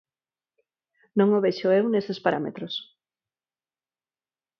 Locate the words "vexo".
1.45-1.67